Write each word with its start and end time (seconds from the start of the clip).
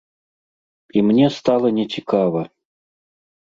І 0.99 1.03
мне 1.09 1.29
стала 1.37 1.67
нецікава. 1.77 2.41